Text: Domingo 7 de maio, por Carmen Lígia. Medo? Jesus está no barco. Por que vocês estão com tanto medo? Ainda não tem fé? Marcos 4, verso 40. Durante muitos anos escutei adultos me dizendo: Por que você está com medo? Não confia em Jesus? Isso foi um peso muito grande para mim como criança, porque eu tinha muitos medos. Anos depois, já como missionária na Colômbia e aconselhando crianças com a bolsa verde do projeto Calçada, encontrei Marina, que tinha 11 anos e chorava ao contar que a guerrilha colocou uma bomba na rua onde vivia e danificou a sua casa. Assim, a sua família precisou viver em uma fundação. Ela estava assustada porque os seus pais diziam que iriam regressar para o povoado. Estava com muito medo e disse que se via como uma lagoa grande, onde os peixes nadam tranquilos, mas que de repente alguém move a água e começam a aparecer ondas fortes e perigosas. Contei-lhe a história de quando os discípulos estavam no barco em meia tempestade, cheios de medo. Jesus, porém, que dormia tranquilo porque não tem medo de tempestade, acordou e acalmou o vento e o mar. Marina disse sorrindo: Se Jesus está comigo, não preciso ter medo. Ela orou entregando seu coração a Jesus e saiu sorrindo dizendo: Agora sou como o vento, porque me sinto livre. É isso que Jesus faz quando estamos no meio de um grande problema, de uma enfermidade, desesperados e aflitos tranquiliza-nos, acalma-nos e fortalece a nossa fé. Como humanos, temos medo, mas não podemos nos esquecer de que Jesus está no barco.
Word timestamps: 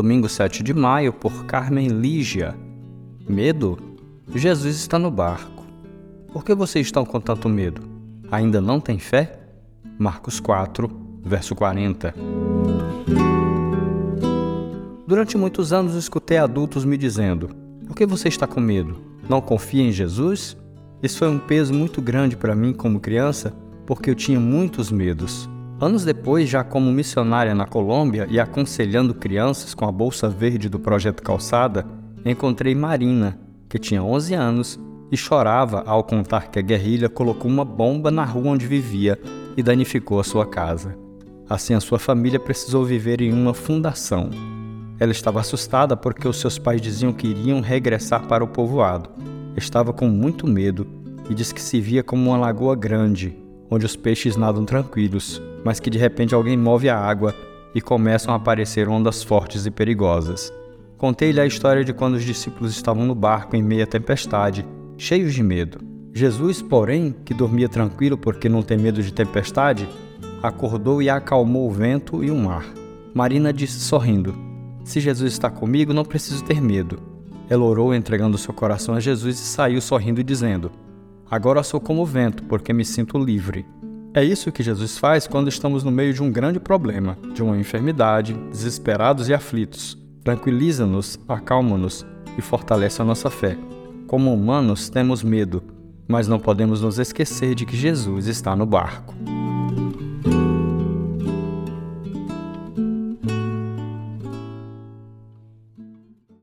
Domingo 0.00 0.28
7 0.28 0.62
de 0.62 0.72
maio, 0.72 1.12
por 1.12 1.44
Carmen 1.44 1.88
Lígia. 1.88 2.54
Medo? 3.28 3.76
Jesus 4.32 4.76
está 4.76 4.96
no 4.96 5.10
barco. 5.10 5.66
Por 6.32 6.44
que 6.44 6.54
vocês 6.54 6.86
estão 6.86 7.04
com 7.04 7.20
tanto 7.20 7.48
medo? 7.48 7.82
Ainda 8.30 8.60
não 8.60 8.78
tem 8.78 9.00
fé? 9.00 9.40
Marcos 9.98 10.38
4, 10.38 10.88
verso 11.20 11.52
40. 11.56 12.14
Durante 15.04 15.36
muitos 15.36 15.72
anos 15.72 15.96
escutei 15.96 16.38
adultos 16.38 16.84
me 16.84 16.96
dizendo: 16.96 17.48
Por 17.84 17.96
que 17.96 18.06
você 18.06 18.28
está 18.28 18.46
com 18.46 18.60
medo? 18.60 18.98
Não 19.28 19.40
confia 19.40 19.82
em 19.82 19.90
Jesus? 19.90 20.56
Isso 21.02 21.18
foi 21.18 21.28
um 21.28 21.40
peso 21.40 21.74
muito 21.74 22.00
grande 22.00 22.36
para 22.36 22.54
mim 22.54 22.72
como 22.72 23.00
criança, 23.00 23.52
porque 23.84 24.10
eu 24.10 24.14
tinha 24.14 24.38
muitos 24.38 24.92
medos. 24.92 25.50
Anos 25.80 26.04
depois, 26.04 26.48
já 26.48 26.64
como 26.64 26.90
missionária 26.90 27.54
na 27.54 27.64
Colômbia 27.64 28.26
e 28.28 28.40
aconselhando 28.40 29.14
crianças 29.14 29.74
com 29.74 29.84
a 29.84 29.92
bolsa 29.92 30.28
verde 30.28 30.68
do 30.68 30.80
projeto 30.80 31.22
Calçada, 31.22 31.86
encontrei 32.24 32.74
Marina, 32.74 33.38
que 33.68 33.78
tinha 33.78 34.02
11 34.02 34.34
anos 34.34 34.80
e 35.12 35.16
chorava 35.16 35.84
ao 35.86 36.02
contar 36.02 36.50
que 36.50 36.58
a 36.58 36.62
guerrilha 36.62 37.08
colocou 37.08 37.48
uma 37.48 37.64
bomba 37.64 38.10
na 38.10 38.24
rua 38.24 38.50
onde 38.50 38.66
vivia 38.66 39.20
e 39.56 39.62
danificou 39.62 40.18
a 40.18 40.24
sua 40.24 40.44
casa. 40.44 40.96
Assim, 41.48 41.74
a 41.74 41.80
sua 41.80 42.00
família 42.00 42.40
precisou 42.40 42.84
viver 42.84 43.20
em 43.20 43.32
uma 43.32 43.54
fundação. 43.54 44.30
Ela 44.98 45.12
estava 45.12 45.38
assustada 45.38 45.96
porque 45.96 46.26
os 46.26 46.40
seus 46.40 46.58
pais 46.58 46.80
diziam 46.80 47.12
que 47.12 47.28
iriam 47.28 47.60
regressar 47.60 48.26
para 48.26 48.42
o 48.42 48.48
povoado. 48.48 49.10
Estava 49.56 49.92
com 49.92 50.08
muito 50.08 50.44
medo 50.44 50.88
e 51.30 51.34
disse 51.34 51.54
que 51.54 51.62
se 51.62 51.80
via 51.80 52.02
como 52.02 52.30
uma 52.30 52.36
lagoa 52.36 52.74
grande, 52.74 53.38
onde 53.70 53.86
os 53.86 53.96
peixes 53.96 54.36
nadam 54.36 54.64
tranquilos, 54.64 55.42
mas 55.64 55.80
que 55.80 55.90
de 55.90 55.98
repente 55.98 56.34
alguém 56.34 56.56
move 56.56 56.88
a 56.88 56.98
água 56.98 57.34
e 57.74 57.80
começam 57.80 58.32
a 58.32 58.36
aparecer 58.36 58.88
ondas 58.88 59.22
fortes 59.22 59.66
e 59.66 59.70
perigosas. 59.70 60.52
Contei-lhe 60.96 61.40
a 61.40 61.46
história 61.46 61.84
de 61.84 61.92
quando 61.92 62.14
os 62.14 62.24
discípulos 62.24 62.72
estavam 62.72 63.06
no 63.06 63.14
barco 63.14 63.54
em 63.54 63.62
meia 63.62 63.86
tempestade, 63.86 64.66
cheios 64.96 65.32
de 65.32 65.42
medo. 65.42 65.78
Jesus, 66.12 66.60
porém, 66.60 67.14
que 67.24 67.32
dormia 67.32 67.68
tranquilo 67.68 68.18
porque 68.18 68.48
não 68.48 68.62
tem 68.62 68.76
medo 68.76 69.02
de 69.02 69.12
tempestade, 69.12 69.88
acordou 70.42 71.00
e 71.00 71.08
acalmou 71.08 71.68
o 71.68 71.72
vento 71.72 72.24
e 72.24 72.30
o 72.30 72.36
mar. 72.36 72.66
Marina 73.14 73.52
disse 73.52 73.78
sorrindo: 73.80 74.34
Se 74.82 74.98
Jesus 74.98 75.32
está 75.32 75.50
comigo, 75.50 75.92
não 75.92 76.04
preciso 76.04 76.42
ter 76.42 76.60
medo. 76.60 76.98
Ela 77.48 77.64
orou 77.64 77.94
entregando 77.94 78.36
seu 78.36 78.52
coração 78.52 78.94
a 78.94 79.00
Jesus 79.00 79.38
e 79.38 79.42
saiu 79.42 79.80
sorrindo 79.80 80.24
dizendo: 80.24 80.72
Agora 81.30 81.62
sou 81.62 81.80
como 81.80 82.02
o 82.02 82.06
vento, 82.06 82.42
porque 82.44 82.72
me 82.72 82.84
sinto 82.84 83.18
livre. 83.18 83.66
É 84.14 84.24
isso 84.24 84.50
que 84.50 84.62
Jesus 84.62 84.98
faz 84.98 85.26
quando 85.26 85.48
estamos 85.48 85.84
no 85.84 85.90
meio 85.90 86.12
de 86.12 86.22
um 86.22 86.32
grande 86.32 86.58
problema, 86.58 87.16
de 87.34 87.42
uma 87.42 87.56
enfermidade, 87.58 88.34
desesperados 88.50 89.28
e 89.28 89.34
aflitos 89.34 89.98
tranquiliza-nos, 90.28 91.18
acalma-nos 91.26 92.04
e 92.36 92.42
fortalece 92.42 93.00
a 93.00 93.04
nossa 93.04 93.30
fé. 93.30 93.56
Como 94.06 94.34
humanos, 94.34 94.90
temos 94.90 95.22
medo, 95.22 95.62
mas 96.06 96.28
não 96.28 96.38
podemos 96.38 96.82
nos 96.82 96.98
esquecer 96.98 97.54
de 97.54 97.64
que 97.64 97.74
Jesus 97.74 98.26
está 98.26 98.54
no 98.54 98.66
barco. 98.66 99.14